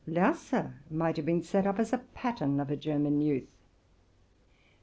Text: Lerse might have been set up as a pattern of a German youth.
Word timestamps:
Lerse 0.07 0.71
might 0.89 1.15
have 1.17 1.27
been 1.27 1.43
set 1.43 1.67
up 1.67 1.77
as 1.77 1.93
a 1.93 1.99
pattern 1.99 2.59
of 2.59 2.71
a 2.71 2.75
German 2.75 3.21
youth. 3.21 3.55